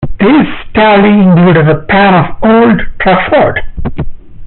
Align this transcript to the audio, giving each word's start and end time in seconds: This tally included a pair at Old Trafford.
This 0.19 0.47
tally 0.73 1.09
included 1.13 1.69
a 1.69 1.81
pair 1.83 2.15
at 2.15 2.37
Old 2.41 2.81
Trafford. 2.99 3.59